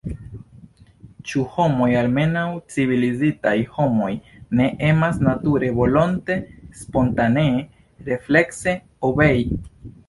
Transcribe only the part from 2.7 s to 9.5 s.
civilizitaj homoj– ne emas nature, volonte, spontanee, reflekse obei?